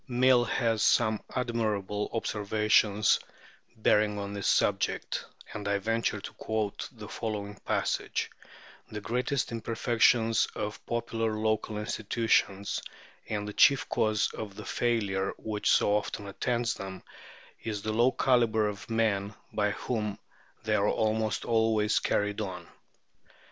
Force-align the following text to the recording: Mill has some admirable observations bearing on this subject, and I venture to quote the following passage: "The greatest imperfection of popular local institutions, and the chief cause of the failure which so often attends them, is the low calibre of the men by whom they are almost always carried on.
Mill 0.07 0.45
has 0.45 0.81
some 0.81 1.21
admirable 1.35 2.09
observations 2.11 3.19
bearing 3.77 4.17
on 4.17 4.33
this 4.33 4.47
subject, 4.47 5.23
and 5.53 5.67
I 5.67 5.77
venture 5.77 6.19
to 6.19 6.33
quote 6.33 6.89
the 6.91 7.07
following 7.07 7.53
passage: 7.65 8.31
"The 8.89 8.99
greatest 8.99 9.51
imperfection 9.51 10.33
of 10.55 10.83
popular 10.87 11.35
local 11.35 11.77
institutions, 11.77 12.81
and 13.29 13.47
the 13.47 13.53
chief 13.53 13.87
cause 13.89 14.31
of 14.33 14.55
the 14.55 14.65
failure 14.65 15.33
which 15.37 15.69
so 15.69 15.95
often 15.95 16.25
attends 16.25 16.73
them, 16.73 17.03
is 17.63 17.83
the 17.83 17.93
low 17.93 18.11
calibre 18.11 18.71
of 18.71 18.87
the 18.87 18.93
men 18.93 19.35
by 19.53 19.69
whom 19.69 20.17
they 20.63 20.73
are 20.73 20.89
almost 20.89 21.45
always 21.45 21.99
carried 21.99 22.41
on. 22.41 22.67